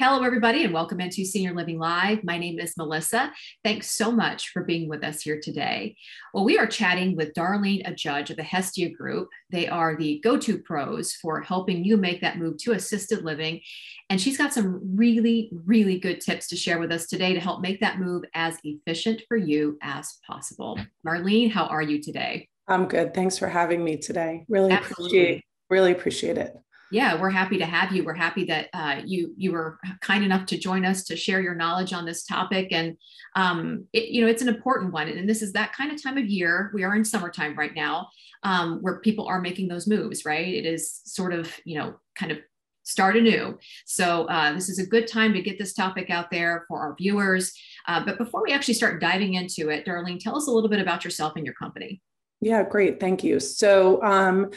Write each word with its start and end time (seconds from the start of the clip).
Hello, 0.00 0.22
everybody, 0.22 0.62
and 0.62 0.72
welcome 0.72 1.00
into 1.00 1.24
Senior 1.24 1.52
Living 1.52 1.76
Live. 1.76 2.22
My 2.22 2.38
name 2.38 2.60
is 2.60 2.76
Melissa. 2.76 3.32
Thanks 3.64 3.90
so 3.90 4.12
much 4.12 4.50
for 4.50 4.62
being 4.62 4.88
with 4.88 5.02
us 5.02 5.22
here 5.22 5.40
today. 5.42 5.96
Well, 6.32 6.44
we 6.44 6.56
are 6.56 6.68
chatting 6.68 7.16
with 7.16 7.34
Darlene, 7.34 7.82
a 7.84 7.92
judge 7.92 8.30
of 8.30 8.36
the 8.36 8.44
Hestia 8.44 8.90
Group. 8.90 9.28
They 9.50 9.66
are 9.66 9.96
the 9.96 10.20
go 10.22 10.38
to 10.38 10.62
pros 10.62 11.14
for 11.14 11.40
helping 11.40 11.84
you 11.84 11.96
make 11.96 12.20
that 12.20 12.38
move 12.38 12.58
to 12.58 12.74
assisted 12.74 13.24
living. 13.24 13.60
And 14.08 14.20
she's 14.20 14.38
got 14.38 14.54
some 14.54 14.80
really, 14.96 15.50
really 15.52 15.98
good 15.98 16.20
tips 16.20 16.46
to 16.50 16.56
share 16.56 16.78
with 16.78 16.92
us 16.92 17.08
today 17.08 17.34
to 17.34 17.40
help 17.40 17.60
make 17.60 17.80
that 17.80 17.98
move 17.98 18.22
as 18.34 18.56
efficient 18.62 19.22
for 19.26 19.36
you 19.36 19.78
as 19.82 20.18
possible. 20.24 20.78
Marlene, 21.04 21.50
how 21.50 21.66
are 21.66 21.82
you 21.82 22.00
today? 22.00 22.48
I'm 22.68 22.86
good. 22.86 23.14
Thanks 23.14 23.36
for 23.36 23.48
having 23.48 23.82
me 23.82 23.96
today. 23.96 24.44
Really 24.48 24.70
Absolutely. 24.70 25.18
appreciate 25.18 25.44
really 25.70 25.92
appreciate 25.92 26.38
it 26.38 26.56
yeah 26.90 27.20
we're 27.20 27.30
happy 27.30 27.58
to 27.58 27.66
have 27.66 27.92
you. 27.92 28.04
We're 28.04 28.14
happy 28.14 28.44
that 28.44 28.68
uh, 28.72 29.00
you 29.04 29.34
you 29.36 29.52
were 29.52 29.78
kind 30.00 30.24
enough 30.24 30.46
to 30.46 30.58
join 30.58 30.84
us 30.84 31.04
to 31.04 31.16
share 31.16 31.40
your 31.40 31.54
knowledge 31.54 31.92
on 31.92 32.04
this 32.04 32.24
topic. 32.24 32.68
And 32.72 32.96
um, 33.36 33.84
it, 33.92 34.08
you 34.08 34.22
know 34.22 34.28
it's 34.28 34.42
an 34.42 34.48
important 34.48 34.92
one. 34.92 35.08
And 35.08 35.28
this 35.28 35.42
is 35.42 35.52
that 35.52 35.72
kind 35.72 35.92
of 35.92 36.02
time 36.02 36.18
of 36.18 36.26
year. 36.26 36.70
We 36.74 36.84
are 36.84 36.94
in 36.94 37.04
summertime 37.04 37.56
right 37.56 37.74
now 37.74 38.08
um, 38.42 38.78
where 38.80 39.00
people 39.00 39.26
are 39.26 39.40
making 39.40 39.68
those 39.68 39.86
moves 39.86 40.24
right? 40.24 40.46
It 40.46 40.66
is 40.66 41.00
sort 41.04 41.32
of 41.32 41.54
you 41.64 41.78
know 41.78 41.94
kind 42.16 42.32
of 42.32 42.38
start 42.84 43.16
anew. 43.16 43.58
So 43.84 44.24
uh, 44.26 44.54
this 44.54 44.70
is 44.70 44.78
a 44.78 44.86
good 44.86 45.06
time 45.06 45.34
to 45.34 45.42
get 45.42 45.58
this 45.58 45.74
topic 45.74 46.08
out 46.08 46.30
there 46.30 46.64
for 46.68 46.80
our 46.80 46.94
viewers. 46.96 47.52
Uh, 47.86 48.02
but 48.02 48.16
before 48.16 48.42
we 48.42 48.52
actually 48.52 48.72
start 48.72 48.98
diving 48.98 49.34
into 49.34 49.68
it 49.68 49.84
darlene 49.84 50.18
tell 50.18 50.36
us 50.36 50.46
a 50.46 50.50
little 50.50 50.70
bit 50.70 50.80
about 50.80 51.04
yourself 51.04 51.34
and 51.36 51.44
your 51.44 51.54
company. 51.54 52.00
Yeah 52.40 52.62
great. 52.62 52.98
Thank 52.98 53.22
you. 53.22 53.40
So 53.40 54.02
um, 54.02 54.50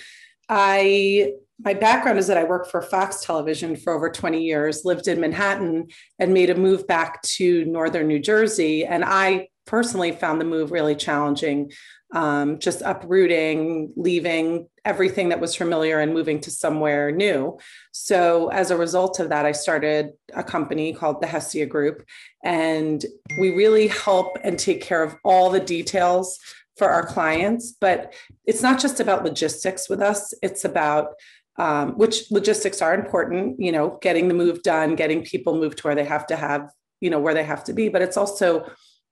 I 0.48 1.34
my 1.64 1.74
background 1.74 2.18
is 2.18 2.28
that 2.28 2.38
I 2.38 2.44
worked 2.44 2.72
for 2.72 2.82
Fox 2.82 3.24
Television 3.24 3.76
for 3.76 3.94
over 3.94 4.10
20 4.10 4.42
years, 4.42 4.86
lived 4.86 5.08
in 5.08 5.20
Manhattan, 5.20 5.88
and 6.20 6.34
made 6.34 6.50
a 6.50 6.56
move 6.56 6.88
back 6.88 7.22
to 7.24 7.66
northern 7.66 8.08
New 8.08 8.20
Jersey. 8.20 8.86
And 8.86 9.04
I 9.06 9.50
personally 9.68 10.12
found 10.12 10.42
the 10.42 10.46
move 10.46 10.72
really 10.72 10.96
challenging, 10.96 11.72
um, 12.14 12.60
just 12.60 12.82
uprooting, 12.82 13.94
leaving 13.96 14.68
everything 14.84 15.30
that 15.30 15.40
was 15.40 15.56
familiar 15.56 16.00
and 16.00 16.14
moving 16.14 16.42
to 16.42 16.52
somewhere 16.52 17.12
new. 17.12 17.58
So, 17.92 18.50
as 18.50 18.72
a 18.72 18.78
result 18.78 19.20
of 19.20 19.30
that, 19.30 19.46
I 19.46 19.52
started 19.52 20.12
a 20.34 20.44
company 20.44 20.94
called 20.94 21.22
the 21.22 21.28
Hestia 21.28 21.68
Group, 21.68 22.04
and 22.44 23.06
we 23.40 23.52
really 23.52 23.88
help 23.88 24.38
and 24.44 24.58
take 24.58 24.82
care 24.82 25.04
of 25.04 25.16
all 25.24 25.52
the 25.52 25.60
details 25.60 26.40
for 26.76 26.90
our 26.90 27.06
clients. 27.06 27.74
But 27.80 28.14
it's 28.46 28.64
not 28.64 28.80
just 28.80 29.00
about 29.00 29.24
logistics 29.24 29.88
with 29.88 30.02
us, 30.02 30.34
it's 30.42 30.66
about 30.66 31.14
um, 31.62 31.92
which 31.92 32.32
logistics 32.32 32.82
are 32.82 32.96
important, 32.96 33.60
you 33.60 33.72
know, 33.72 34.00
getting 34.02 34.28
the 34.28 34.34
move 34.34 34.64
done, 34.64 34.96
getting 34.96 35.24
people 35.24 35.56
moved 35.56 35.78
to 35.78 35.84
where 35.84 35.94
they 35.94 36.04
have 36.04 36.26
to 36.26 36.36
have, 36.36 36.72
you 37.02 37.10
know, 37.12 37.20
where 37.20 37.36
they 37.36 37.44
have 37.44 37.64
to 37.66 37.72
be. 37.72 37.88
But 37.88 38.02
it's 38.02 38.18
also, 38.18 38.66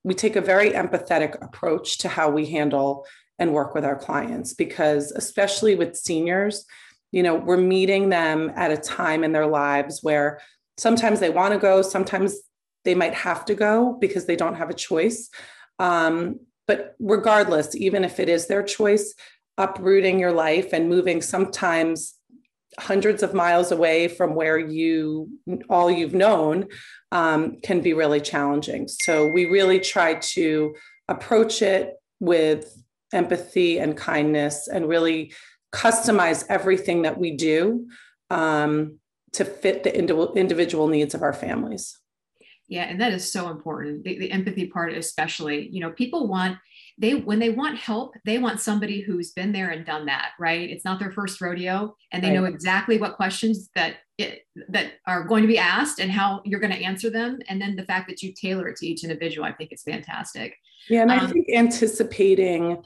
we 0.03 0.15
take 0.15 0.35
a 0.35 0.41
very 0.41 0.71
empathetic 0.71 1.39
approach 1.43 1.99
to 1.99 2.09
how 2.09 2.31
we 2.31 2.47
handle 2.47 3.05
and 3.37 3.53
work 3.53 3.75
with 3.75 3.85
our 3.85 3.95
clients 3.95 4.55
because, 4.55 5.11
especially 5.11 5.75
with 5.75 5.95
seniors, 5.95 6.65
you 7.11 7.21
know, 7.21 7.35
we're 7.35 7.55
meeting 7.55 8.09
them 8.09 8.51
at 8.55 8.71
a 8.71 8.77
time 8.77 9.23
in 9.23 9.31
their 9.31 9.45
lives 9.45 9.99
where 10.01 10.41
sometimes 10.79 11.19
they 11.19 11.29
want 11.29 11.53
to 11.53 11.59
go, 11.59 11.83
sometimes 11.83 12.35
they 12.83 12.95
might 12.95 13.13
have 13.13 13.45
to 13.45 13.53
go 13.53 13.95
because 14.01 14.25
they 14.25 14.35
don't 14.35 14.55
have 14.55 14.71
a 14.71 14.81
choice. 14.89 15.29
Um, 15.77 16.39
but 16.65 16.95
regardless, 16.97 17.75
even 17.75 18.03
if 18.03 18.19
it 18.19 18.27
is 18.27 18.47
their 18.47 18.63
choice, 18.63 19.13
uprooting 19.59 20.19
your 20.19 20.31
life 20.31 20.73
and 20.73 20.89
moving 20.89 21.21
sometimes 21.21 22.15
hundreds 22.79 23.23
of 23.23 23.33
miles 23.33 23.71
away 23.71 24.07
from 24.07 24.35
where 24.35 24.57
you 24.57 25.29
all 25.69 25.91
you've 25.91 26.13
known 26.13 26.67
um, 27.11 27.59
can 27.61 27.81
be 27.81 27.93
really 27.93 28.21
challenging. 28.21 28.87
So 28.87 29.27
we 29.27 29.45
really 29.45 29.79
try 29.79 30.15
to 30.15 30.75
approach 31.07 31.61
it 31.61 31.95
with 32.19 32.75
empathy 33.13 33.79
and 33.79 33.97
kindness 33.97 34.67
and 34.67 34.87
really 34.87 35.33
customize 35.73 36.45
everything 36.49 37.03
that 37.03 37.19
we 37.19 37.35
do 37.35 37.87
um, 38.29 38.99
to 39.33 39.45
fit 39.45 39.83
the 39.83 39.95
individual 39.95 40.87
needs 40.87 41.13
of 41.13 41.21
our 41.21 41.33
families 41.33 41.99
yeah 42.69 42.83
and 42.83 43.01
that 43.01 43.11
is 43.11 43.29
so 43.29 43.49
important 43.49 44.03
the, 44.03 44.17
the 44.19 44.31
empathy 44.31 44.67
part 44.67 44.93
especially. 44.93 45.67
You 45.69 45.81
know 45.81 45.91
people 45.91 46.27
want 46.27 46.57
they 46.97 47.15
when 47.15 47.39
they 47.39 47.49
want 47.49 47.77
help 47.77 48.15
they 48.25 48.37
want 48.37 48.61
somebody 48.61 49.01
who's 49.01 49.31
been 49.31 49.51
there 49.51 49.69
and 49.69 49.85
done 49.85 50.05
that 50.05 50.31
right? 50.39 50.69
It's 50.69 50.85
not 50.85 50.99
their 50.99 51.11
first 51.11 51.41
rodeo 51.41 51.95
and 52.11 52.23
they 52.23 52.29
right. 52.29 52.35
know 52.35 52.45
exactly 52.45 52.97
what 52.97 53.15
questions 53.15 53.69
that 53.75 53.95
it, 54.17 54.41
that 54.67 54.93
are 55.07 55.23
going 55.23 55.41
to 55.41 55.47
be 55.47 55.57
asked 55.57 55.99
and 55.99 56.11
how 56.11 56.41
you're 56.45 56.59
going 56.59 56.73
to 56.73 56.83
answer 56.83 57.09
them 57.09 57.39
and 57.47 57.61
then 57.61 57.75
the 57.75 57.85
fact 57.85 58.09
that 58.09 58.21
you 58.21 58.33
tailor 58.33 58.67
it 58.67 58.77
to 58.77 58.87
each 58.87 59.03
individual 59.03 59.45
i 59.45 59.51
think 59.51 59.71
it's 59.71 59.83
fantastic. 59.83 60.55
Yeah 60.89 61.01
and 61.03 61.11
um, 61.11 61.19
i 61.19 61.27
think 61.27 61.47
anticipating 61.53 62.83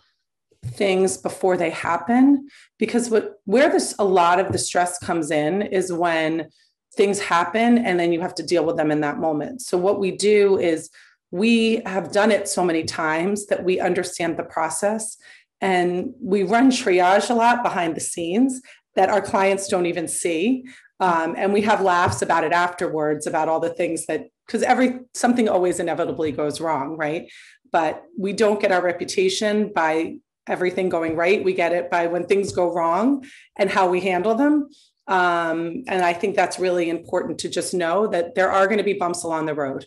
things 0.66 1.18
before 1.18 1.58
they 1.58 1.70
happen 1.70 2.48
because 2.80 3.10
what 3.10 3.36
where 3.46 3.70
this 3.70 3.94
a 4.00 4.06
lot 4.06 4.40
of 4.40 4.52
the 4.52 4.58
stress 4.58 4.98
comes 5.00 5.30
in 5.30 5.62
is 5.62 5.92
when 5.92 6.50
things 6.96 7.20
happen 7.20 7.80
and 7.80 8.00
then 8.00 8.14
you 8.14 8.22
have 8.22 8.36
to 8.36 8.44
deal 8.44 8.66
with 8.66 8.78
them 8.78 8.92
in 8.92 9.02
that 9.02 9.18
moment. 9.18 9.62
So 9.62 9.78
what 9.78 10.00
we 10.00 10.12
do 10.12 10.58
is 10.58 10.90
we 11.32 11.82
have 11.86 12.12
done 12.12 12.32
it 12.32 12.48
so 12.48 12.64
many 12.64 12.84
times 12.84 13.48
that 13.48 13.64
we 13.64 13.80
understand 13.80 14.38
the 14.38 14.44
process 14.44 15.18
and 15.60 16.14
we 16.22 16.44
run 16.44 16.70
triage 16.70 17.30
a 17.30 17.34
lot 17.34 17.64
behind 17.64 17.96
the 17.96 18.02
scenes 18.02 18.62
that 18.96 19.10
our 19.10 19.22
clients 19.22 19.68
don't 19.68 19.88
even 19.88 20.08
see. 20.08 20.66
Um, 21.00 21.34
and 21.36 21.52
we 21.52 21.62
have 21.62 21.82
laughs 21.82 22.22
about 22.22 22.44
it 22.44 22.52
afterwards 22.52 23.26
about 23.26 23.50
all 23.50 23.60
the 23.60 23.74
things 23.74 24.06
that 24.06 24.28
because 24.46 24.62
every 24.62 25.00
something 25.14 25.50
always 25.50 25.80
inevitably 25.80 26.32
goes 26.32 26.62
wrong 26.62 26.98
right? 26.98 27.32
But 27.72 28.04
we 28.20 28.34
don't 28.34 28.62
get 28.62 28.72
our 28.72 28.84
reputation 28.84 29.72
by 29.74 30.18
everything 30.46 30.90
going 30.90 31.16
right. 31.16 31.44
We 31.44 31.54
get 31.54 31.72
it 31.72 31.90
by 31.90 32.08
when 32.08 32.26
things 32.26 32.52
go 32.52 32.72
wrong 32.72 33.26
and 33.58 33.70
how 33.70 33.90
we 33.90 34.02
handle 34.02 34.36
them 34.36 34.70
um, 35.08 35.84
and 35.88 36.04
i 36.04 36.14
think 36.14 36.36
that's 36.36 36.60
really 36.60 36.90
important 36.90 37.38
to 37.38 37.50
just 37.50 37.74
know 37.74 38.08
that 38.08 38.36
there 38.36 38.52
are 38.52 38.68
going 38.68 38.78
to 38.78 38.84
be 38.84 38.94
bumps 38.94 39.24
along 39.24 39.46
the 39.46 39.54
road 39.54 39.86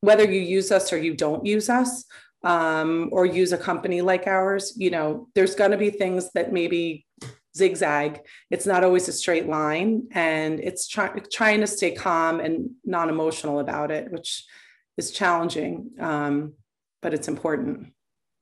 whether 0.00 0.24
you 0.24 0.40
use 0.40 0.70
us 0.70 0.92
or 0.92 0.98
you 0.98 1.14
don't 1.14 1.44
use 1.44 1.68
us 1.68 2.04
um, 2.44 3.08
or 3.12 3.26
use 3.26 3.52
a 3.52 3.58
company 3.58 4.00
like 4.00 4.26
ours, 4.26 4.72
you 4.76 4.90
know, 4.90 5.28
there's 5.34 5.54
going 5.54 5.72
to 5.72 5.76
be 5.76 5.90
things 5.90 6.30
that 6.32 6.52
maybe 6.52 7.06
zigzag. 7.56 8.20
It's 8.50 8.66
not 8.66 8.84
always 8.84 9.08
a 9.08 9.12
straight 9.12 9.48
line, 9.48 10.08
and 10.12 10.60
it's 10.60 10.86
try- 10.86 11.20
trying 11.32 11.60
to 11.60 11.66
stay 11.66 11.92
calm 11.92 12.40
and 12.40 12.70
non-emotional 12.84 13.58
about 13.58 13.90
it, 13.90 14.12
which 14.12 14.44
is 14.96 15.10
challenging, 15.10 15.90
um, 15.98 16.54
but 17.02 17.14
it's 17.14 17.28
important 17.28 17.92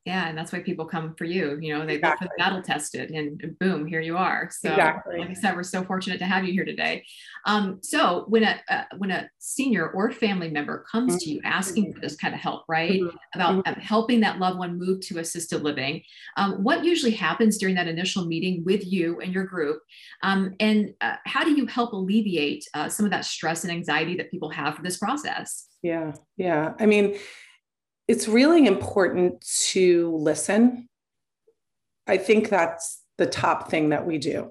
yeah 0.06 0.28
and 0.28 0.38
that's 0.38 0.52
why 0.52 0.60
people 0.60 0.86
come 0.86 1.14
for 1.16 1.24
you 1.24 1.58
you 1.60 1.76
know 1.76 1.84
they 1.84 1.96
exactly. 1.96 2.28
battle 2.38 2.62
tested 2.62 3.10
and 3.10 3.58
boom 3.58 3.84
here 3.86 4.00
you 4.00 4.16
are 4.16 4.48
so 4.50 4.70
exactly. 4.70 5.18
like 5.18 5.30
i 5.30 5.32
said 5.34 5.54
we're 5.54 5.62
so 5.64 5.84
fortunate 5.84 6.18
to 6.18 6.24
have 6.24 6.44
you 6.44 6.52
here 6.52 6.64
today 6.64 7.04
um, 7.44 7.78
so 7.82 8.24
when 8.28 8.44
a 8.44 8.60
uh, 8.70 8.84
when 8.98 9.10
a 9.10 9.28
senior 9.38 9.88
or 9.90 10.10
family 10.10 10.48
member 10.48 10.84
comes 10.90 11.14
mm-hmm. 11.14 11.18
to 11.18 11.30
you 11.30 11.40
asking 11.44 11.92
for 11.92 12.00
this 12.00 12.16
kind 12.16 12.34
of 12.34 12.40
help 12.40 12.64
right 12.68 13.00
mm-hmm. 13.00 13.16
about 13.34 13.64
mm-hmm. 13.64 13.80
helping 13.80 14.20
that 14.20 14.38
loved 14.38 14.58
one 14.58 14.78
move 14.78 15.00
to 15.00 15.18
assisted 15.18 15.62
living 15.62 16.02
um, 16.36 16.62
what 16.62 16.84
usually 16.84 17.12
happens 17.12 17.58
during 17.58 17.74
that 17.74 17.88
initial 17.88 18.26
meeting 18.26 18.62
with 18.64 18.86
you 18.90 19.20
and 19.20 19.34
your 19.34 19.44
group 19.44 19.80
um, 20.22 20.54
and 20.60 20.94
uh, 21.00 21.16
how 21.26 21.42
do 21.42 21.50
you 21.50 21.66
help 21.66 21.92
alleviate 21.92 22.64
uh, 22.74 22.88
some 22.88 23.04
of 23.04 23.10
that 23.10 23.24
stress 23.24 23.64
and 23.64 23.72
anxiety 23.72 24.16
that 24.16 24.30
people 24.30 24.50
have 24.50 24.76
for 24.76 24.82
this 24.82 24.98
process 24.98 25.66
yeah 25.82 26.12
yeah 26.36 26.74
i 26.78 26.86
mean 26.86 27.16
it's 28.08 28.28
really 28.28 28.66
important 28.66 29.44
to 29.70 30.16
listen. 30.16 30.88
I 32.06 32.18
think 32.18 32.48
that's 32.48 33.02
the 33.18 33.26
top 33.26 33.70
thing 33.70 33.88
that 33.90 34.06
we 34.06 34.18
do. 34.18 34.50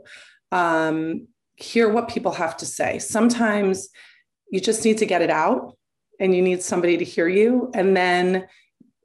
Um, 0.51 1.27
hear 1.55 1.89
what 1.89 2.09
people 2.09 2.33
have 2.33 2.57
to 2.57 2.65
say. 2.65 2.99
Sometimes 2.99 3.89
you 4.51 4.59
just 4.59 4.83
need 4.83 4.97
to 4.97 5.05
get 5.05 5.21
it 5.21 5.29
out 5.29 5.77
and 6.19 6.35
you 6.35 6.41
need 6.41 6.61
somebody 6.61 6.97
to 6.97 7.05
hear 7.05 7.27
you. 7.27 7.71
And 7.73 7.95
then 7.95 8.47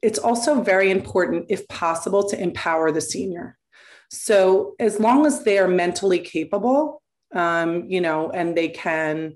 it's 0.03 0.19
also 0.19 0.63
very 0.63 0.91
important, 0.91 1.47
if 1.49 1.67
possible, 1.69 2.29
to 2.29 2.41
empower 2.41 2.91
the 2.91 3.01
senior. 3.01 3.57
So 4.11 4.75
as 4.81 4.99
long 4.99 5.27
as 5.27 5.45
they 5.45 5.59
are 5.59 5.69
mentally 5.69 6.19
capable, 6.19 7.03
um, 7.33 7.85
you 7.89 8.01
know, 8.01 8.31
and 8.31 8.57
they 8.57 8.69
can 8.69 9.35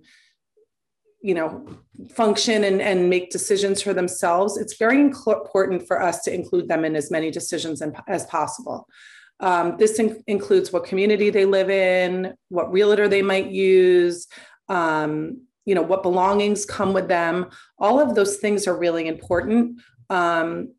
you 1.25 1.35
know 1.35 1.67
function 2.11 2.65
and, 2.65 2.83
and 2.83 3.09
make 3.09 3.31
decisions 3.31 3.81
for 3.81 3.95
themselves 3.95 4.59
it's 4.59 4.77
very 4.77 5.01
important 5.01 5.87
for 5.89 6.01
us 6.03 6.21
to 6.21 6.33
include 6.33 6.69
them 6.69 6.85
in 6.85 6.95
as 6.95 7.11
many 7.11 7.31
decisions 7.31 7.83
as 8.07 8.27
possible. 8.27 8.87
Um, 9.41 9.77
this 9.79 9.99
in- 9.99 10.23
includes 10.27 10.71
what 10.73 10.85
community 10.85 11.31
they 11.31 11.47
live 11.47 11.71
in 11.71 12.35
what 12.51 12.71
realtor 12.71 13.09
they 13.09 13.23
might 13.23 13.47
use 13.47 14.27
um, 14.69 15.41
you 15.65 15.75
know 15.75 15.83
what 15.83 16.03
belongings 16.03 16.67
come 16.67 16.93
with 16.93 17.09
them. 17.09 17.47
All 17.79 17.99
of 17.99 18.15
those 18.15 18.37
things 18.37 18.67
are 18.69 18.77
really 18.77 19.09
important 19.09 19.81
um, 20.11 20.75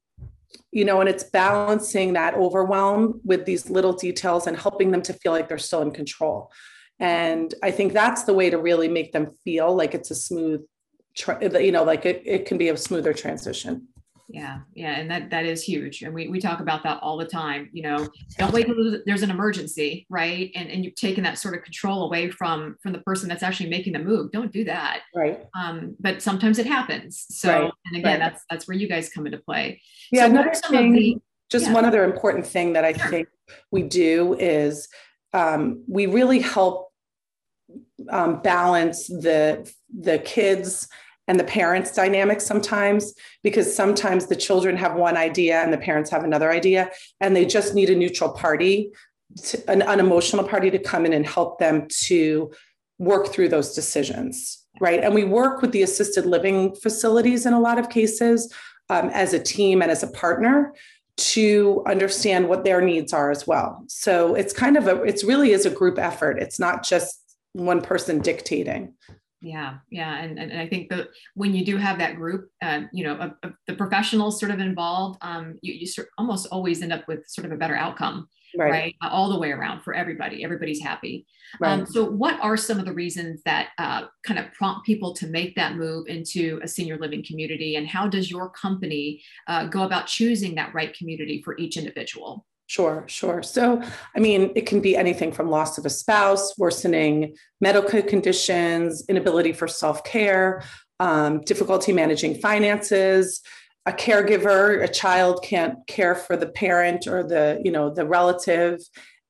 you 0.72 0.86
know 0.86 1.00
and 1.02 1.10
it's 1.10 1.24
balancing 1.24 2.14
that 2.14 2.36
overwhelm 2.36 3.20
with 3.26 3.46
these 3.46 3.68
little 3.72 3.94
details 3.94 4.46
and 4.46 4.56
helping 4.56 4.92
them 4.92 5.02
to 5.02 5.14
feel 5.14 5.32
like 5.32 5.50
they're 5.50 5.58
still 5.58 5.82
in 5.82 5.90
control 5.90 6.52
and 7.00 7.54
I 7.62 7.72
think 7.72 7.94
that's 7.94 8.24
the 8.24 8.34
way 8.34 8.50
to 8.50 8.58
really 8.58 8.88
make 8.88 9.12
them 9.12 9.32
feel 9.44 9.76
like 9.76 9.94
it's 9.94 10.12
a 10.12 10.16
smooth 10.16 10.62
you 11.60 11.72
know, 11.72 11.84
like 11.84 12.06
it, 12.06 12.22
it 12.26 12.46
can 12.46 12.58
be 12.58 12.70
a 12.70 12.78
smoother 12.78 13.14
transition. 13.14 13.88
Yeah, 14.28 14.62
yeah, 14.74 14.98
and 14.98 15.10
that 15.12 15.30
that 15.30 15.46
is 15.46 15.64
huge, 15.64 16.02
and 16.02 16.12
we 16.12 16.28
we 16.28 16.40
talk 16.40 16.60
about 16.60 16.82
that 16.82 16.98
all 17.04 17.16
the 17.16 17.28
time. 17.28 17.70
You 17.74 17.84
know, 17.84 18.08
don't 18.40 18.52
wait 18.52 18.68
until 18.68 19.00
there's 19.06 19.22
an 19.22 19.30
emergency, 19.30 20.08
right? 20.10 20.50
And 20.56 20.68
and 20.68 20.84
you've 20.84 20.96
taken 20.96 21.24
that 21.26 21.38
sort 21.38 21.54
of 21.54 21.62
control 21.62 22.06
away 22.06 22.32
from 22.32 22.76
from 22.82 22.92
the 22.92 23.00
person 23.02 23.30
that's 23.30 23.44
actually 23.44 23.70
making 23.70 23.94
the 23.94 24.00
move. 24.00 24.32
Don't 24.32 24.52
do 24.52 24.64
that. 24.64 25.02
Right. 25.14 25.46
Um, 25.56 25.96
but 26.00 26.24
sometimes 26.24 26.58
it 26.58 26.66
happens. 26.66 27.28
So, 27.30 27.50
right. 27.50 27.72
and 27.86 27.98
again, 27.98 28.20
right. 28.20 28.20
that's 28.20 28.44
that's 28.50 28.68
where 28.68 28.76
you 28.76 28.90
guys 28.90 29.10
come 29.10 29.28
into 29.28 29.38
play. 29.38 29.80
Yeah. 30.12 30.22
So 30.22 30.32
another 30.32 30.54
thing, 30.56 30.94
the, 30.94 31.18
just 31.52 31.68
yeah. 31.68 31.74
one 31.74 31.86
other 31.86 32.04
important 32.04 32.48
thing 32.48 32.74
that 32.74 32.84
I 32.84 32.94
sure. 32.94 33.08
think 33.12 33.28
we 33.70 33.84
do 33.84 34.34
is 34.40 34.88
um, 35.36 35.84
we 35.88 36.06
really 36.06 36.40
help 36.40 36.92
um, 38.10 38.42
balance 38.42 39.08
the 39.08 39.70
the 40.00 40.20
kids 40.20 40.88
and 41.28 41.40
the 41.40 41.44
parents 41.44 41.92
dynamic 41.92 42.40
sometimes 42.40 43.14
because 43.44 43.76
sometimes 43.76 44.28
the 44.28 44.36
children 44.36 44.78
have 44.78 44.96
one 44.96 45.18
idea 45.18 45.62
and 45.62 45.74
the 45.74 45.78
parents 45.78 46.10
have 46.10 46.24
another 46.24 46.52
idea 46.52 46.90
and 47.20 47.36
they 47.36 47.46
just 47.46 47.74
need 47.74 47.90
a 47.90 47.96
neutral 47.96 48.32
party 48.32 48.92
to, 49.44 49.58
an 49.70 49.82
unemotional 49.82 50.48
party 50.48 50.70
to 50.70 50.80
come 50.80 51.06
in 51.06 51.14
and 51.14 51.26
help 51.26 51.58
them 51.58 51.88
to 51.90 52.52
work 53.00 53.28
through 53.28 53.50
those 53.50 53.74
decisions 53.74 54.66
right? 54.80 55.04
And 55.04 55.14
we 55.14 55.24
work 55.24 55.62
with 55.62 55.72
the 55.72 55.84
assisted 55.84 56.26
living 56.26 56.76
facilities 56.76 57.46
in 57.46 57.54
a 57.54 57.60
lot 57.60 57.80
of 57.80 57.90
cases 57.90 58.54
um, 58.90 59.10
as 59.10 59.34
a 59.34 59.40
team 59.40 59.82
and 59.82 59.90
as 59.90 60.04
a 60.04 60.08
partner 60.08 60.74
to 61.18 61.84
understand 61.88 62.48
what 62.48 62.64
their 62.64 62.82
needs 62.82 63.14
are 63.14 63.32
as 63.32 63.48
well. 63.48 63.84
So 63.88 64.36
it's 64.36 64.54
kind 64.54 64.78
of 64.78 64.88
a 64.88 65.02
it's 65.04 65.24
really 65.24 65.52
is 65.52 65.66
a 65.66 65.70
group 65.70 65.98
effort. 65.98 66.40
It's 66.40 66.60
not 66.60 66.84
just 66.84 67.22
one 67.54 67.82
person 67.82 68.20
dictating. 68.20 68.94
Yeah 69.42 69.76
yeah 69.92 70.18
and, 70.18 70.40
and, 70.40 70.60
i 70.60 70.68
think 70.68 70.90
that 70.90 71.10
when 71.36 71.54
you 71.54 71.64
do 71.64 71.78
have 71.78 72.00
that 72.00 72.16
group 72.16 72.50
uh, 72.64 72.82
you 72.92 73.04
know 73.04 73.16
of, 73.18 73.34
of 73.44 73.54
the 73.68 73.76
professionals 73.76 74.40
sort 74.40 74.52
of 74.52 74.60
involved 74.60 75.20
um, 75.22 75.60
you, 75.62 75.74
you 75.74 75.86
sort 75.86 76.08
almost 76.18 76.48
always 76.52 76.82
end 76.82 76.92
up 76.92 77.08
with 77.08 77.28
sort 77.28 77.46
of 77.46 77.52
a 77.52 77.58
better 77.58 77.76
outcome 77.76 78.28
right, 78.58 78.72
right? 78.72 78.96
Uh, 79.02 79.10
all 79.10 79.30
the 79.30 79.40
way 79.40 79.52
around 79.52 79.82
for 79.82 79.94
everybody 79.94 80.44
everybody's 80.44 80.82
happy 80.82 81.26
um, 81.56 81.60
right. 81.62 81.80
um, 81.80 81.86
so 81.86 82.04
what 82.04 82.40
are 82.42 82.58
some 82.58 82.80
of 82.80 82.86
the 82.86 82.94
reasons 82.94 83.42
that 83.46 83.70
uh, 83.78 84.04
kind 84.24 84.40
of 84.40 84.52
prompt 84.54 84.86
people 84.86 85.14
to 85.14 85.28
make 85.28 85.56
that 85.56 85.76
move 85.76 86.08
into 86.08 86.60
a 86.64 86.68
senior 86.68 86.98
living 86.98 87.24
community 87.26 87.76
and 87.76 87.88
how 87.88 88.08
does 88.08 88.30
your 88.30 88.50
company 88.50 89.22
uh, 89.48 89.66
go 89.66 89.84
about 89.84 90.08
choosing 90.08 90.56
that 90.56 90.74
right 90.74 90.96
community 90.98 91.42
for 91.44 91.58
each 91.58 91.78
individual 91.78 92.46
Sure, 92.68 93.04
sure. 93.08 93.44
So, 93.44 93.80
I 94.16 94.20
mean, 94.20 94.52
it 94.56 94.66
can 94.66 94.82
be 94.82 94.98
anything 94.98 95.32
from 95.32 95.52
loss 95.52 95.78
of 95.78 95.86
a 95.86 95.90
spouse, 95.90 96.58
worsening 96.58 97.36
medical 97.62 98.02
conditions, 98.02 99.06
inability 99.08 99.54
for 99.54 99.68
self 99.68 100.04
care, 100.04 100.64
um, 101.00 101.42
difficulty 101.42 101.94
managing 101.94 102.36
finances, 102.36 103.42
a 103.86 103.92
caregiver, 103.92 104.84
a 104.84 104.88
child 104.88 105.44
can't 105.44 105.86
care 105.88 106.16
for 106.16 106.36
the 106.36 106.48
parent 106.48 107.08
or 107.08 107.24
the, 107.24 107.62
you 107.64 107.72
know, 107.72 107.90
the 107.90 108.06
relative 108.06 108.80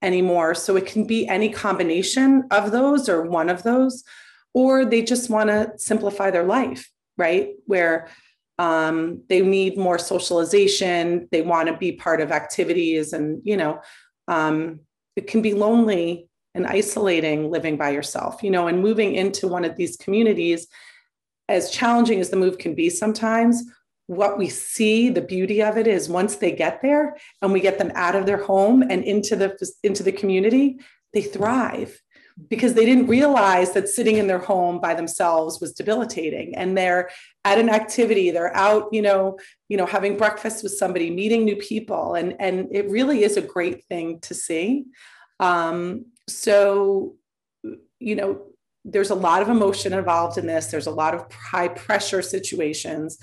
anymore. 0.01 0.55
So 0.55 0.77
it 0.77 0.85
can 0.85 1.05
be 1.05 1.27
any 1.27 1.49
combination 1.49 2.43
of 2.51 2.71
those 2.71 3.09
or 3.09 3.23
one 3.23 3.49
of 3.49 3.63
those, 3.63 4.03
or 4.53 4.85
they 4.85 5.01
just 5.01 5.29
want 5.29 5.49
to 5.49 5.73
simplify 5.77 6.31
their 6.31 6.43
life, 6.43 6.89
right? 7.17 7.49
Where 7.65 8.07
um, 8.57 9.23
they 9.27 9.41
need 9.41 9.77
more 9.77 9.97
socialization 9.97 11.27
they 11.31 11.41
want 11.41 11.67
to 11.67 11.77
be 11.77 11.91
part 11.91 12.21
of 12.21 12.31
activities 12.31 13.13
and 13.13 13.41
you 13.43 13.57
know 13.57 13.81
um, 14.27 14.79
it 15.15 15.27
can 15.27 15.41
be 15.41 15.53
lonely 15.53 16.29
and 16.53 16.65
isolating 16.65 17.51
living 17.51 17.77
by 17.77 17.89
yourself 17.89 18.41
you 18.43 18.49
know 18.49 18.67
and 18.67 18.81
moving 18.81 19.13
into 19.13 19.47
one 19.47 19.65
of 19.65 19.75
these 19.75 19.97
communities 19.97 20.67
as 21.49 21.69
challenging 21.69 22.19
as 22.19 22.29
the 22.29 22.37
move 22.37 22.57
can 22.57 22.73
be 22.73 22.89
sometimes 22.89 23.63
what 24.07 24.37
we 24.37 24.49
see 24.49 25.09
the 25.09 25.21
beauty 25.21 25.61
of 25.63 25.77
it 25.77 25.87
is 25.87 26.09
once 26.09 26.35
they 26.35 26.51
get 26.51 26.81
there 26.81 27.17
and 27.41 27.51
we 27.51 27.59
get 27.59 27.79
them 27.79 27.91
out 27.95 28.15
of 28.15 28.25
their 28.25 28.43
home 28.43 28.83
and 28.83 29.03
into 29.03 29.35
the 29.35 29.57
into 29.83 30.03
the 30.03 30.11
community 30.11 30.79
they 31.13 31.21
thrive. 31.21 32.01
Because 32.49 32.73
they 32.73 32.85
didn't 32.85 33.07
realize 33.07 33.71
that 33.71 33.87
sitting 33.87 34.17
in 34.17 34.27
their 34.27 34.39
home 34.39 34.81
by 34.81 34.93
themselves 34.93 35.61
was 35.61 35.71
debilitating. 35.71 36.53
And 36.53 36.77
they're 36.77 37.09
at 37.45 37.57
an 37.57 37.69
activity 37.69 38.29
they're 38.29 38.55
out 38.55 38.89
you 38.91 39.01
know 39.01 39.37
you 39.69 39.77
know 39.77 39.85
having 39.85 40.17
breakfast 40.17 40.61
with 40.61 40.73
somebody 40.73 41.09
meeting 41.09 41.45
new 41.45 41.55
people. 41.55 42.13
And 42.13 42.35
and 42.39 42.67
it 42.71 42.89
really 42.89 43.23
is 43.23 43.37
a 43.37 43.41
great 43.41 43.85
thing 43.85 44.19
to 44.21 44.33
see. 44.33 44.85
Um, 45.39 46.07
so 46.27 47.15
you 47.99 48.15
know 48.15 48.41
there's 48.83 49.09
a 49.09 49.15
lot 49.15 49.41
of 49.41 49.49
emotion 49.49 49.93
involved 49.93 50.37
in 50.37 50.45
this. 50.45 50.67
There's 50.67 50.85
a 50.85 50.91
lot 50.91 51.15
of 51.15 51.31
high 51.31 51.69
pressure 51.69 52.21
situations 52.21 53.17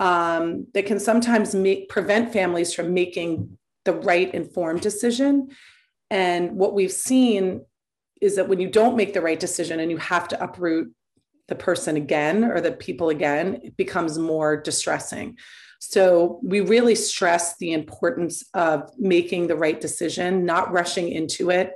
um, 0.00 0.66
that 0.74 0.86
can 0.86 0.98
sometimes 0.98 1.54
make 1.54 1.88
prevent 1.88 2.32
families 2.32 2.74
from 2.74 2.94
making 2.94 3.56
the 3.84 3.92
right 3.92 4.32
informed 4.34 4.80
decision 4.80 5.48
and 6.10 6.52
what 6.52 6.74
we've 6.74 6.92
seen 6.92 7.64
is 8.20 8.36
that 8.36 8.48
when 8.48 8.60
you 8.60 8.70
don't 8.70 8.96
make 8.96 9.14
the 9.14 9.20
right 9.20 9.38
decision 9.38 9.80
and 9.80 9.90
you 9.90 9.96
have 9.96 10.28
to 10.28 10.42
uproot 10.42 10.92
the 11.48 11.54
person 11.54 11.96
again 11.96 12.44
or 12.44 12.60
the 12.60 12.72
people 12.72 13.08
again, 13.08 13.60
it 13.62 13.76
becomes 13.76 14.18
more 14.18 14.56
distressing. 14.56 15.36
So 15.80 16.40
we 16.42 16.60
really 16.60 16.94
stress 16.94 17.56
the 17.58 17.72
importance 17.72 18.44
of 18.54 18.90
making 18.96 19.48
the 19.48 19.56
right 19.56 19.78
decision, 19.78 20.46
not 20.46 20.72
rushing 20.72 21.08
into 21.08 21.50
it, 21.50 21.72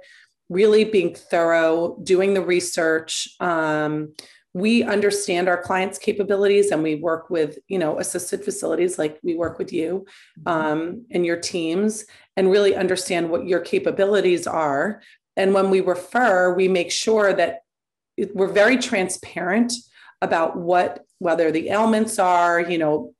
really 0.49 0.85
being 0.85 1.15
thorough, 1.15 1.99
doing 2.03 2.33
the 2.33 2.41
research. 2.41 3.29
Um, 3.41 4.15
we 4.55 4.83
understand 4.83 5.49
our 5.49 5.61
clients' 5.61 5.99
capabilities 5.99 6.71
and 6.71 6.83
we 6.83 6.97
work 6.97 7.31
with, 7.31 7.59
you 7.69 7.79
know, 7.79 7.99
assisted 7.99 8.45
facilities 8.45 8.99
like 8.99 9.19
we 9.23 9.37
work 9.37 9.59
with 9.59 9.73
you 9.73 10.07
mm-hmm. 10.41 10.49
um, 10.49 11.07
and 11.11 11.25
your 11.25 11.37
teams 11.37 12.05
and 12.37 12.51
really 12.51 12.75
understand 12.75 13.31
what 13.31 13.47
your 13.47 13.61
capabilities 13.61 14.47
are 14.47 15.01
and 15.39 15.55
when 15.55 15.71
we 15.71 15.81
refer, 15.81 16.53
we 16.53 16.67
make 16.67 16.91
sure 16.91 17.33
that 17.33 17.61
we're 18.35 18.53
very 18.53 18.77
transparent 18.77 19.73
about 20.21 20.57
what, 20.57 21.05
whether 21.21 21.53
the 21.53 21.69
ailments 21.69 22.19
are, 22.19 22.61
you 22.61 22.77
know, 22.77 23.15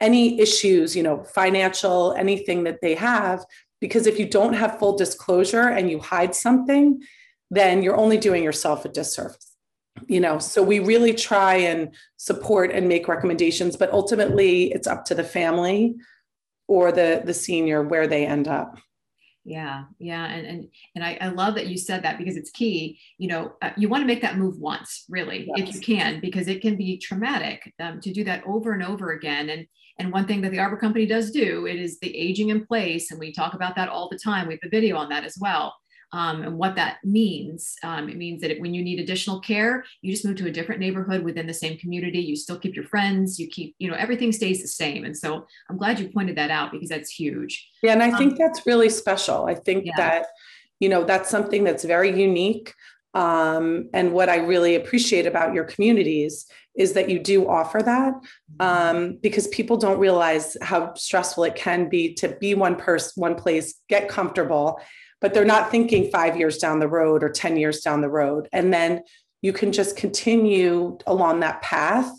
any 0.00 0.40
issues, 0.40 0.96
you 0.96 1.02
know, 1.02 1.22
financial, 1.22 2.14
anything 2.14 2.64
that 2.64 2.80
they 2.80 2.94
have. 2.94 3.44
Because 3.78 4.06
if 4.06 4.18
you 4.18 4.26
don't 4.26 4.54
have 4.54 4.78
full 4.78 4.96
disclosure 4.96 5.68
and 5.68 5.90
you 5.90 6.00
hide 6.00 6.34
something, 6.34 7.02
then 7.50 7.82
you're 7.82 7.96
only 7.96 8.16
doing 8.16 8.42
yourself 8.42 8.86
a 8.86 8.88
disservice. 8.88 9.47
You 10.06 10.20
know, 10.20 10.38
so 10.38 10.62
we 10.62 10.78
really 10.78 11.14
try 11.14 11.54
and 11.54 11.94
support 12.16 12.70
and 12.70 12.88
make 12.88 13.08
recommendations, 13.08 13.76
but 13.76 13.90
ultimately 13.92 14.72
it's 14.72 14.86
up 14.86 15.04
to 15.06 15.14
the 15.14 15.24
family 15.24 15.96
or 16.68 16.92
the 16.92 17.22
the 17.24 17.34
senior 17.34 17.82
where 17.82 18.06
they 18.06 18.26
end 18.26 18.46
up 18.46 18.78
yeah 19.48 19.84
yeah 19.98 20.26
and 20.26 20.46
and 20.46 20.68
and 20.94 21.04
I, 21.04 21.16
I 21.20 21.28
love 21.28 21.54
that 21.54 21.68
you 21.68 21.78
said 21.78 22.02
that 22.02 22.18
because 22.18 22.36
it's 22.36 22.50
key 22.50 23.00
you 23.16 23.28
know 23.28 23.52
uh, 23.62 23.70
you 23.76 23.88
want 23.88 24.02
to 24.02 24.06
make 24.06 24.20
that 24.22 24.36
move 24.36 24.58
once 24.58 25.04
really 25.08 25.50
yes. 25.56 25.68
if 25.68 25.74
you 25.74 25.80
can 25.80 26.20
because 26.20 26.48
it 26.48 26.60
can 26.60 26.76
be 26.76 26.98
traumatic 26.98 27.72
um, 27.80 28.00
to 28.02 28.12
do 28.12 28.24
that 28.24 28.44
over 28.46 28.72
and 28.72 28.82
over 28.82 29.12
again 29.12 29.48
and 29.48 29.66
and 29.98 30.12
one 30.12 30.26
thing 30.26 30.42
that 30.42 30.50
the 30.50 30.58
arbor 30.58 30.76
company 30.76 31.06
does 31.06 31.30
do 31.30 31.66
it 31.66 31.76
is 31.76 31.98
the 32.00 32.14
aging 32.14 32.50
in 32.50 32.64
place 32.66 33.10
and 33.10 33.18
we 33.18 33.32
talk 33.32 33.54
about 33.54 33.74
that 33.74 33.88
all 33.88 34.08
the 34.10 34.18
time 34.18 34.46
we 34.46 34.54
have 34.54 34.60
a 34.64 34.68
video 34.68 34.96
on 34.96 35.08
that 35.08 35.24
as 35.24 35.36
well 35.40 35.74
um, 36.12 36.42
and 36.42 36.56
what 36.56 36.76
that 36.76 36.98
means. 37.04 37.76
Um, 37.82 38.08
it 38.08 38.16
means 38.16 38.40
that 38.42 38.58
when 38.60 38.74
you 38.74 38.82
need 38.82 39.00
additional 39.00 39.40
care, 39.40 39.84
you 40.00 40.12
just 40.12 40.24
move 40.24 40.36
to 40.36 40.46
a 40.46 40.50
different 40.50 40.80
neighborhood 40.80 41.22
within 41.22 41.46
the 41.46 41.54
same 41.54 41.78
community. 41.78 42.20
You 42.20 42.36
still 42.36 42.58
keep 42.58 42.74
your 42.74 42.86
friends, 42.86 43.38
you 43.38 43.48
keep, 43.48 43.74
you 43.78 43.90
know, 43.90 43.96
everything 43.96 44.32
stays 44.32 44.62
the 44.62 44.68
same. 44.68 45.04
And 45.04 45.16
so 45.16 45.46
I'm 45.68 45.76
glad 45.76 46.00
you 46.00 46.08
pointed 46.08 46.36
that 46.36 46.50
out 46.50 46.72
because 46.72 46.88
that's 46.88 47.10
huge. 47.10 47.68
Yeah. 47.82 47.92
And 47.92 48.02
I 48.02 48.16
think 48.16 48.32
um, 48.32 48.38
that's 48.38 48.66
really 48.66 48.88
special. 48.88 49.46
I 49.46 49.54
think 49.54 49.84
yeah. 49.84 49.96
that, 49.96 50.26
you 50.80 50.88
know, 50.88 51.04
that's 51.04 51.28
something 51.28 51.64
that's 51.64 51.84
very 51.84 52.18
unique. 52.18 52.72
Um, 53.14 53.88
and 53.92 54.12
what 54.12 54.28
I 54.28 54.36
really 54.36 54.76
appreciate 54.76 55.26
about 55.26 55.54
your 55.54 55.64
communities 55.64 56.46
is 56.76 56.92
that 56.92 57.10
you 57.10 57.18
do 57.18 57.48
offer 57.48 57.82
that 57.82 58.14
mm-hmm. 58.14 58.60
um, 58.60 59.18
because 59.20 59.48
people 59.48 59.76
don't 59.76 59.98
realize 59.98 60.56
how 60.62 60.94
stressful 60.94 61.44
it 61.44 61.56
can 61.56 61.88
be 61.88 62.14
to 62.14 62.28
be 62.28 62.54
one 62.54 62.76
person, 62.76 63.20
one 63.20 63.34
place, 63.34 63.74
get 63.88 64.08
comfortable, 64.08 64.80
but 65.20 65.34
they're 65.34 65.44
not 65.44 65.70
thinking 65.70 66.10
five 66.10 66.36
years 66.36 66.58
down 66.58 66.80
the 66.80 66.88
road 66.88 67.22
or 67.22 67.28
10 67.28 67.56
years 67.56 67.80
down 67.80 68.00
the 68.00 68.08
road. 68.08 68.48
And 68.52 68.72
then 68.72 69.02
you 69.42 69.52
can 69.52 69.72
just 69.72 69.96
continue 69.96 70.98
along 71.06 71.40
that 71.40 71.62
path 71.62 72.10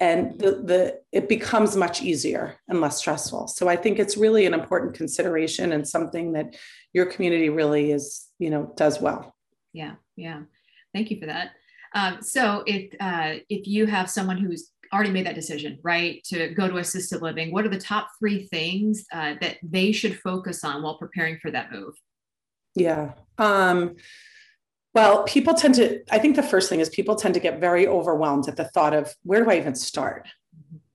and 0.00 0.38
the, 0.40 0.50
the 0.50 1.00
it 1.12 1.28
becomes 1.28 1.76
much 1.76 2.02
easier 2.02 2.56
and 2.68 2.80
less 2.80 2.98
stressful. 2.98 3.46
So 3.48 3.68
i 3.68 3.76
think 3.76 3.98
it's 3.98 4.16
really 4.16 4.44
an 4.44 4.54
important 4.54 4.94
consideration 4.94 5.72
and 5.72 5.86
something 5.86 6.32
that 6.32 6.56
your 6.92 7.06
community 7.06 7.48
really 7.48 7.92
is 7.92 8.28
you 8.38 8.50
know 8.50 8.72
does 8.76 9.00
well. 9.00 9.34
Yeah 9.72 9.94
yeah. 10.16 10.42
Thank 10.92 11.10
you 11.10 11.18
for 11.18 11.26
that. 11.26 11.50
Um, 11.94 12.22
so 12.22 12.64
if 12.66 12.92
uh, 13.00 13.34
if 13.48 13.66
you 13.66 13.86
have 13.86 14.10
someone 14.10 14.38
who's 14.38 14.70
already 14.92 15.10
made 15.10 15.26
that 15.26 15.34
decision 15.34 15.78
right 15.82 16.22
to 16.24 16.50
go 16.50 16.68
to 16.68 16.76
assisted 16.76 17.20
living 17.20 17.50
what 17.50 17.64
are 17.64 17.70
the 17.70 17.78
top 17.78 18.10
three 18.18 18.46
things 18.46 19.04
uh, 19.12 19.34
that 19.40 19.56
they 19.62 19.90
should 19.90 20.20
focus 20.20 20.62
on 20.62 20.82
while 20.82 20.98
preparing 20.98 21.36
for 21.38 21.50
that 21.50 21.72
move 21.72 21.94
yeah. 22.74 23.12
Um, 23.38 23.96
Well, 24.94 25.24
people 25.24 25.54
tend 25.54 25.74
to, 25.74 26.02
I 26.10 26.20
think 26.20 26.36
the 26.36 26.42
first 26.42 26.68
thing 26.68 26.78
is 26.78 26.88
people 26.88 27.16
tend 27.16 27.34
to 27.34 27.40
get 27.40 27.58
very 27.58 27.88
overwhelmed 27.88 28.48
at 28.48 28.56
the 28.56 28.64
thought 28.64 28.94
of 28.94 29.12
where 29.24 29.42
do 29.42 29.50
I 29.50 29.56
even 29.56 29.74
start? 29.74 30.28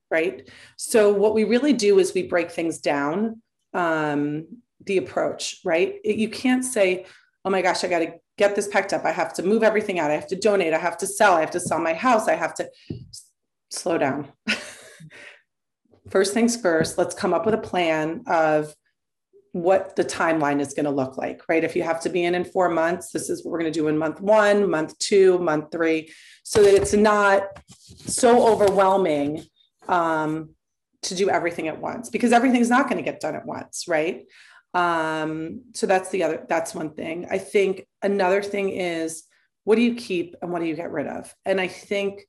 Right. 0.09 0.49
So, 0.77 1.13
what 1.13 1.35
we 1.35 1.43
really 1.43 1.73
do 1.73 1.99
is 1.99 2.13
we 2.13 2.23
break 2.23 2.49
things 2.49 2.79
down, 2.79 3.41
um, 3.73 4.47
the 4.85 4.97
approach, 4.97 5.59
right? 5.63 5.99
You 6.03 6.29
can't 6.29 6.65
say, 6.65 7.05
oh 7.45 7.49
my 7.51 7.61
gosh, 7.61 7.83
I 7.83 7.89
got 7.89 7.99
to 7.99 8.13
get 8.37 8.55
this 8.55 8.67
packed 8.69 8.93
up. 8.93 9.05
I 9.05 9.11
have 9.11 9.33
to 9.33 9.43
move 9.43 9.61
everything 9.61 9.99
out. 9.99 10.09
I 10.09 10.15
have 10.15 10.27
to 10.27 10.35
donate. 10.35 10.73
I 10.73 10.79
have 10.79 10.97
to 10.99 11.07
sell. 11.07 11.33
I 11.33 11.41
have 11.41 11.51
to 11.51 11.59
sell 11.59 11.79
my 11.79 11.93
house. 11.93 12.27
I 12.27 12.35
have 12.35 12.55
to 12.55 12.69
slow 13.69 13.97
down. 13.97 14.29
first 16.09 16.33
things 16.33 16.59
first, 16.59 16.97
let's 16.97 17.13
come 17.13 17.33
up 17.33 17.45
with 17.45 17.53
a 17.53 17.59
plan 17.59 18.23
of 18.25 18.73
what 19.51 19.95
the 19.95 20.05
timeline 20.05 20.59
is 20.59 20.73
going 20.73 20.85
to 20.85 20.91
look 20.91 21.17
like, 21.17 21.41
right? 21.49 21.63
If 21.63 21.75
you 21.75 21.83
have 21.83 22.01
to 22.01 22.09
be 22.09 22.23
in 22.23 22.35
in 22.35 22.45
four 22.45 22.69
months, 22.69 23.11
this 23.11 23.29
is 23.29 23.43
what 23.43 23.51
we're 23.51 23.59
going 23.59 23.73
to 23.73 23.79
do 23.79 23.87
in 23.87 23.97
month 23.97 24.21
one, 24.21 24.69
month 24.69 24.97
two, 24.99 25.39
month 25.39 25.71
three, 25.71 26.11
so 26.43 26.61
that 26.63 26.75
it's 26.75 26.93
not 26.93 27.43
so 27.87 28.47
overwhelming 28.47 29.43
um, 29.87 30.51
to 31.01 31.15
do 31.15 31.29
everything 31.29 31.67
at 31.67 31.79
once 31.79 32.09
because 32.09 32.31
everything's 32.31 32.69
not 32.69 32.89
going 32.89 32.97
to 32.97 33.03
get 33.03 33.19
done 33.19 33.35
at 33.35 33.45
once, 33.45 33.85
right? 33.87 34.25
Um, 34.73 35.61
so 35.73 35.87
that's 35.87 36.09
the 36.09 36.23
other, 36.23 36.45
that's 36.47 36.75
one 36.75 36.93
thing. 36.93 37.27
I 37.31 37.39
think 37.39 37.87
another 38.03 38.43
thing 38.43 38.69
is 38.69 39.23
what 39.63 39.75
do 39.75 39.81
you 39.81 39.95
keep 39.95 40.35
and 40.41 40.51
what 40.51 40.59
do 40.59 40.67
you 40.67 40.75
get 40.75 40.91
rid 40.91 41.07
of? 41.07 41.33
And 41.45 41.59
I 41.59 41.67
think, 41.67 42.21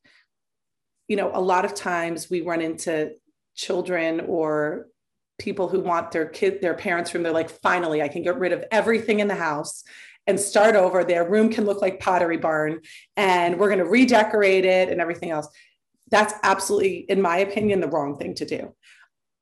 you 1.08 1.16
know, 1.16 1.30
a 1.34 1.40
lot 1.40 1.64
of 1.64 1.74
times 1.74 2.30
we 2.30 2.40
run 2.40 2.62
into 2.62 3.12
children 3.54 4.20
or 4.20 4.86
people 5.40 5.68
who 5.68 5.80
want 5.80 6.12
their 6.12 6.26
kid 6.26 6.61
their 6.61 6.75
parents 6.75 7.12
room 7.12 7.25
they're 7.25 7.32
like 7.32 7.50
finally 7.50 8.02
i 8.02 8.09
can 8.09 8.23
get 8.23 8.38
rid 8.38 8.52
of 8.52 8.64
everything 8.70 9.18
in 9.18 9.26
the 9.26 9.35
house 9.35 9.82
and 10.26 10.38
start 10.38 10.76
over. 10.76 11.04
Their 11.04 11.28
room 11.28 11.50
can 11.50 11.64
look 11.64 11.82
like 11.82 12.00
pottery 12.00 12.37
barn 12.37 12.80
and 13.16 13.59
we're 13.59 13.68
going 13.68 13.80
to 13.80 13.85
redecorate 13.85 14.64
it 14.64 14.88
and 14.88 15.00
everything 15.00 15.30
else. 15.30 15.49
That's 16.11 16.35
absolutely 16.42 16.99
in 17.09 17.20
my 17.23 17.38
opinion 17.38 17.80
the 17.80 17.88
wrong 17.88 18.16
thing 18.16 18.35
to 18.37 18.47
do. 18.47 18.75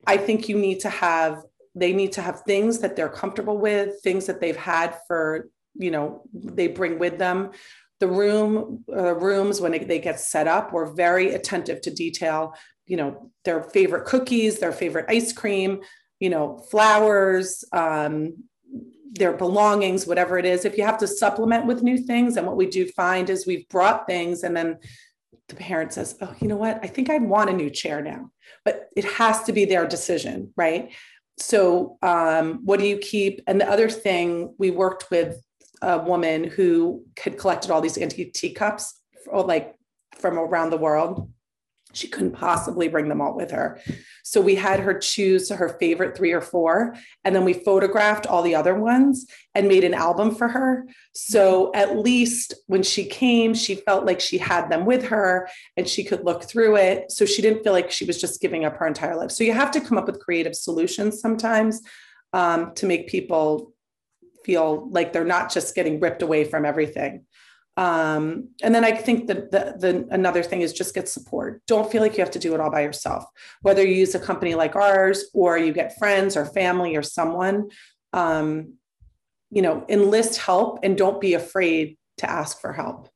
I 0.06 0.16
think 0.16 0.48
you 0.48 0.58
need 0.58 0.80
to 0.80 0.88
have 0.88 1.42
they 1.74 1.92
need 1.92 2.12
to 2.12 2.22
have 2.22 2.40
things 2.40 2.80
that 2.80 2.96
they're 2.96 3.08
comfortable 3.08 3.58
with 3.58 4.00
things 4.02 4.26
that 4.26 4.40
they've 4.40 4.56
had 4.56 4.98
for 5.06 5.48
you 5.74 5.90
know 5.90 6.22
they 6.32 6.68
bring 6.68 6.98
with 6.98 7.18
them. 7.18 7.52
The 8.00 8.08
room 8.08 8.84
uh, 8.90 9.14
rooms 9.14 9.60
when 9.60 9.72
they 9.72 9.98
get 9.98 10.20
set 10.20 10.46
up 10.46 10.72
we're 10.72 10.92
very 10.92 11.34
attentive 11.34 11.80
to 11.82 11.90
detail 11.90 12.54
you 12.88 12.96
know 12.96 13.30
their 13.44 13.62
favorite 13.62 14.04
cookies 14.04 14.58
their 14.58 14.72
favorite 14.72 15.06
ice 15.08 15.32
cream 15.32 15.80
you 16.18 16.30
know 16.30 16.58
flowers 16.70 17.64
um, 17.72 18.34
their 19.12 19.32
belongings 19.32 20.06
whatever 20.06 20.38
it 20.38 20.44
is. 20.44 20.64
If 20.64 20.76
you 20.76 20.84
have 20.84 20.98
to 20.98 21.06
supplement 21.06 21.66
with 21.66 21.82
new 21.82 21.98
things 21.98 22.36
and 22.36 22.46
what 22.46 22.56
we 22.56 22.66
do 22.66 22.86
find 22.88 23.30
is 23.30 23.46
we've 23.46 23.68
brought 23.68 24.06
things 24.06 24.42
and 24.42 24.56
then 24.56 24.78
the 25.48 25.56
parent 25.56 25.92
says 25.92 26.16
oh 26.20 26.34
you 26.40 26.48
know 26.48 26.56
what? 26.56 26.80
I 26.82 26.88
think 26.88 27.10
i 27.10 27.18
want 27.18 27.50
a 27.50 27.54
new 27.54 27.70
chair 27.70 28.02
now. 28.02 28.30
But 28.64 28.88
it 28.96 29.04
has 29.04 29.42
to 29.44 29.52
be 29.52 29.64
their 29.64 29.86
decision 29.86 30.52
right? 30.56 30.92
So 31.38 31.98
um, 32.02 32.64
what 32.64 32.80
do 32.80 32.86
you 32.86 32.98
keep? 32.98 33.42
And 33.46 33.60
the 33.60 33.70
other 33.70 33.88
thing 33.88 34.54
we 34.58 34.70
worked 34.70 35.10
with 35.10 35.40
a 35.80 35.98
woman 35.98 36.44
who 36.44 37.04
had 37.18 37.38
collected 37.38 37.70
all 37.70 37.80
these 37.80 37.96
antique 37.96 38.34
teacups 38.34 39.00
like 39.32 39.74
from 40.18 40.38
around 40.38 40.70
the 40.70 40.76
world 40.76 41.30
she 41.98 42.08
couldn't 42.08 42.32
possibly 42.32 42.88
bring 42.88 43.08
them 43.08 43.20
all 43.20 43.36
with 43.36 43.50
her. 43.50 43.80
So 44.22 44.40
we 44.40 44.54
had 44.54 44.80
her 44.80 44.98
choose 44.98 45.50
her 45.50 45.76
favorite 45.80 46.16
three 46.16 46.32
or 46.32 46.40
four, 46.40 46.94
and 47.24 47.34
then 47.34 47.44
we 47.44 47.52
photographed 47.52 48.26
all 48.26 48.42
the 48.42 48.54
other 48.54 48.74
ones 48.74 49.26
and 49.54 49.68
made 49.68 49.84
an 49.84 49.94
album 49.94 50.34
for 50.34 50.48
her. 50.48 50.86
So 51.14 51.72
at 51.74 51.98
least 51.98 52.54
when 52.66 52.82
she 52.82 53.04
came, 53.04 53.54
she 53.54 53.74
felt 53.74 54.06
like 54.06 54.20
she 54.20 54.38
had 54.38 54.70
them 54.70 54.84
with 54.86 55.06
her 55.06 55.48
and 55.76 55.88
she 55.88 56.04
could 56.04 56.24
look 56.24 56.44
through 56.44 56.76
it. 56.76 57.10
So 57.10 57.24
she 57.24 57.42
didn't 57.42 57.64
feel 57.64 57.72
like 57.72 57.90
she 57.90 58.04
was 58.04 58.20
just 58.20 58.40
giving 58.40 58.64
up 58.64 58.76
her 58.76 58.86
entire 58.86 59.16
life. 59.16 59.32
So 59.32 59.44
you 59.44 59.52
have 59.52 59.72
to 59.72 59.80
come 59.80 59.98
up 59.98 60.06
with 60.06 60.20
creative 60.20 60.54
solutions 60.54 61.20
sometimes 61.20 61.82
um, 62.32 62.74
to 62.74 62.86
make 62.86 63.08
people 63.08 63.72
feel 64.44 64.88
like 64.90 65.12
they're 65.12 65.24
not 65.24 65.52
just 65.52 65.74
getting 65.74 66.00
ripped 66.00 66.22
away 66.22 66.44
from 66.44 66.64
everything. 66.64 67.24
Um, 67.78 68.48
and 68.60 68.74
then 68.74 68.84
I 68.84 68.90
think 68.90 69.28
that 69.28 69.52
the, 69.52 69.76
the 69.78 70.08
another 70.10 70.42
thing 70.42 70.62
is 70.62 70.72
just 70.72 70.96
get 70.96 71.08
support. 71.08 71.62
Don't 71.68 71.90
feel 71.90 72.02
like 72.02 72.18
you 72.18 72.24
have 72.24 72.32
to 72.32 72.40
do 72.40 72.52
it 72.52 72.60
all 72.60 72.72
by 72.72 72.80
yourself. 72.80 73.24
Whether 73.62 73.86
you 73.86 73.94
use 73.94 74.16
a 74.16 74.18
company 74.18 74.56
like 74.56 74.74
ours 74.74 75.26
or 75.32 75.56
you 75.58 75.72
get 75.72 75.96
friends 75.96 76.36
or 76.36 76.44
family 76.44 76.96
or 76.96 77.04
someone, 77.04 77.68
um, 78.12 78.74
you 79.50 79.62
know, 79.62 79.86
enlist 79.88 80.38
help 80.38 80.80
and 80.82 80.98
don't 80.98 81.20
be 81.20 81.34
afraid 81.34 81.96
to 82.16 82.28
ask 82.28 82.60
for 82.60 82.72
help. 82.72 83.08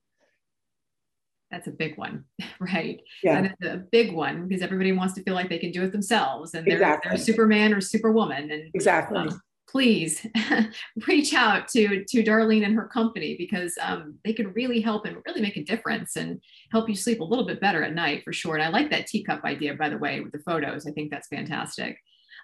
That's 1.50 1.66
a 1.66 1.72
big 1.72 1.98
one, 1.98 2.26
right? 2.60 3.00
Yeah. 3.24 3.38
And 3.38 3.46
it's 3.46 3.66
a 3.66 3.82
big 3.90 4.12
one 4.12 4.46
because 4.46 4.62
everybody 4.62 4.92
wants 4.92 5.14
to 5.14 5.24
feel 5.24 5.34
like 5.34 5.48
they 5.48 5.58
can 5.58 5.72
do 5.72 5.82
it 5.82 5.90
themselves 5.90 6.54
and 6.54 6.64
they're, 6.64 6.74
exactly. 6.74 7.08
they're 7.08 7.18
Superman 7.18 7.74
or 7.74 7.80
Superwoman. 7.80 8.52
And 8.52 8.70
exactly. 8.74 9.18
Um, 9.18 9.40
please 9.72 10.24
reach 11.08 11.32
out 11.32 11.66
to 11.68 12.04
to 12.04 12.22
Darlene 12.22 12.64
and 12.64 12.74
her 12.74 12.86
company 12.86 13.34
because 13.36 13.74
um, 13.80 14.18
they 14.22 14.34
can 14.34 14.52
really 14.52 14.80
help 14.80 15.06
and 15.06 15.16
really 15.26 15.40
make 15.40 15.56
a 15.56 15.64
difference 15.64 16.16
and 16.16 16.40
help 16.70 16.88
you 16.88 16.94
sleep 16.94 17.20
a 17.20 17.24
little 17.24 17.46
bit 17.46 17.60
better 17.60 17.82
at 17.82 17.94
night 17.94 18.22
for 18.22 18.32
sure. 18.32 18.54
And 18.54 18.62
I 18.62 18.68
like 18.68 18.90
that 18.90 19.06
teacup 19.06 19.42
idea, 19.44 19.74
by 19.74 19.88
the 19.88 19.98
way, 19.98 20.20
with 20.20 20.32
the 20.32 20.38
photos. 20.40 20.86
I 20.86 20.92
think 20.92 21.10
that's 21.10 21.28
fantastic. 21.28 21.98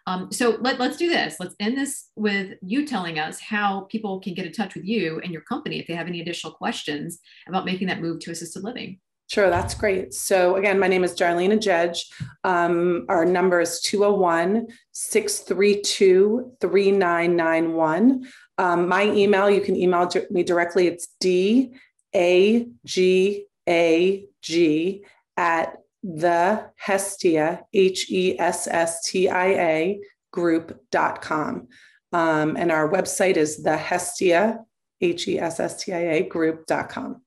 Um, 0.06 0.32
so 0.32 0.56
let, 0.60 0.80
let's 0.80 0.96
do 0.96 1.10
this. 1.10 1.36
Let's 1.38 1.54
end 1.60 1.76
this 1.76 2.08
with 2.16 2.54
you 2.62 2.86
telling 2.86 3.18
us 3.18 3.40
how 3.40 3.82
people 3.90 4.20
can 4.20 4.32
get 4.32 4.46
in 4.46 4.52
touch 4.52 4.74
with 4.74 4.84
you 4.84 5.20
and 5.20 5.30
your 5.30 5.42
company 5.42 5.78
if 5.78 5.86
they 5.86 5.94
have 5.94 6.06
any 6.06 6.22
additional 6.22 6.54
questions 6.54 7.18
about 7.46 7.66
making 7.66 7.88
that 7.88 8.00
move 8.00 8.20
to 8.20 8.30
assisted 8.30 8.64
living. 8.64 9.00
Sure, 9.28 9.50
that's 9.50 9.74
great. 9.74 10.14
So 10.14 10.56
again, 10.56 10.78
my 10.78 10.88
name 10.88 11.04
is 11.04 11.14
Darlene 11.14 11.52
Adjedge. 11.52 12.06
Um, 12.44 13.04
our 13.10 13.26
number 13.26 13.60
is 13.60 13.78
201 13.82 14.68
632 14.92 16.52
3991. 16.62 18.26
Um, 18.56 18.88
my 18.88 19.04
email, 19.04 19.50
you 19.50 19.60
can 19.60 19.76
email 19.76 20.10
me 20.30 20.42
directly. 20.42 20.86
It's 20.86 21.08
D 21.20 21.74
A 22.16 22.68
G 22.86 23.44
A 23.68 24.24
G 24.40 25.04
at 25.36 25.76
the 26.02 26.64
Hestia, 26.76 27.64
H 27.74 28.10
E 28.10 28.38
S 28.38 28.66
S 28.66 29.06
T 29.06 29.28
I 29.28 29.46
A 29.46 30.00
group.com. 30.32 31.68
Um, 32.14 32.56
and 32.56 32.72
our 32.72 32.90
website 32.90 33.36
is 33.36 33.62
the 33.62 33.76
Hestia, 33.76 34.60
H 35.02 35.28
E 35.28 35.38
S 35.38 35.60
S 35.60 35.84
T 35.84 35.92
I 35.92 35.98
A 35.98 36.22
group.com 36.22 37.20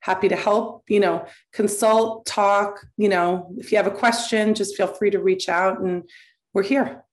happy 0.00 0.28
to 0.28 0.36
help, 0.36 0.84
you 0.88 1.00
know, 1.00 1.26
consult, 1.52 2.26
talk, 2.26 2.86
you 2.96 3.08
know, 3.08 3.52
if 3.58 3.72
you 3.72 3.76
have 3.78 3.86
a 3.86 3.90
question, 3.92 4.54
just 4.54 4.76
feel 4.76 4.86
free 4.86 5.10
to 5.10 5.18
reach 5.18 5.48
out 5.48 5.80
and 5.80 6.08
we're 6.54 6.62
here. 6.62 7.04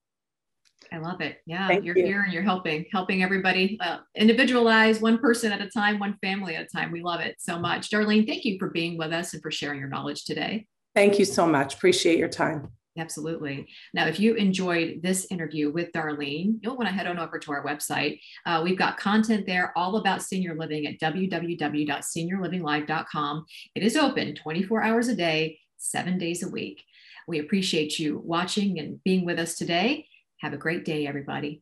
I 0.92 1.00
love 1.00 1.20
it. 1.20 1.40
Yeah, 1.46 1.68
Thank 1.68 1.84
you're 1.84 1.98
you. 1.98 2.06
here 2.06 2.22
and 2.22 2.32
you're 2.32 2.44
helping, 2.44 2.86
helping 2.92 3.24
everybody 3.24 3.78
uh, 3.82 3.98
individualize 4.16 5.02
one 5.02 5.18
person 5.18 5.52
at 5.52 5.62
a 5.62 5.70
time, 5.70 6.00
one 6.00 6.18
family 6.22 6.56
at 6.56 6.64
a 6.64 6.68
time. 6.68 6.92
We 6.92 7.02
love 7.02 7.20
it 7.20 7.36
so 7.40 7.60
much. 7.60 7.90
Darlene, 7.90 8.28
thank 8.28 8.46
you 8.46 8.58
for 8.60 8.70
being 8.70 8.98
with 8.98 9.12
us 9.12 9.34
and 9.34 9.42
for 9.42 9.52
sharing 9.52 9.80
your 9.80 9.90
knowledge 9.90 10.26
today. 10.26 10.68
Thank 10.94 11.20
you 11.20 11.26
so 11.26 11.46
much. 11.46 11.74
Appreciate 11.76 12.18
your 12.18 12.30
time. 12.30 12.72
Absolutely. 12.98 13.68
Now, 13.94 14.08
if 14.08 14.22
you 14.22 14.36
enjoyed 14.36 15.02
this 15.04 15.28
interview 15.30 15.70
with 15.70 15.92
Darlene, 15.92 16.60
you'll 16.62 16.78
want 16.78 16.88
to 16.88 16.96
head 16.96 17.08
on 17.08 17.20
over 17.20 17.38
to 17.38 17.52
our 17.52 17.62
website. 17.66 18.22
Uh, 18.46 18.62
we've 18.64 18.78
got 18.78 18.98
content 18.98 19.46
there 19.46 19.78
all 19.78 19.98
about 19.98 20.22
senior 20.22 20.56
living 20.56 20.88
at 20.88 20.98
www.seniorlivinglive.com. 21.00 23.46
It 23.76 23.84
is 23.84 23.98
open 23.98 24.36
24 24.36 24.82
hours 24.82 25.10
a 25.10 25.16
day, 25.16 25.60
seven 25.78 26.18
days 26.18 26.42
a 26.42 26.50
week. 26.50 26.86
We 27.28 27.40
appreciate 27.40 28.00
you 28.00 28.22
watching 28.24 28.80
and 28.80 29.04
being 29.04 29.26
with 29.26 29.40
us 29.40 29.56
today. 29.56 30.08
Have 30.40 30.54
a 30.54 30.58
great 30.58 30.86
day, 30.86 31.06
everybody. 31.06 31.62